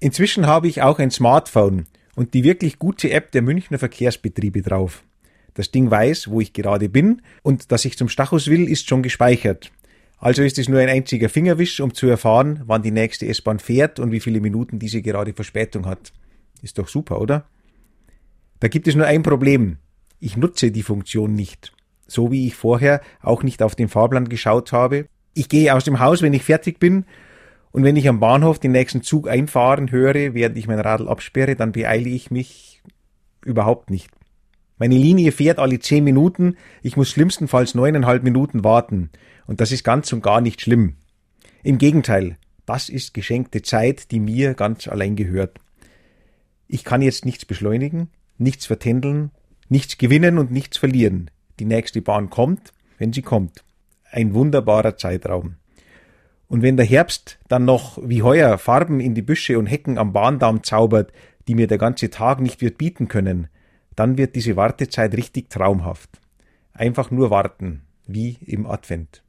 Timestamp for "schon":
8.88-9.02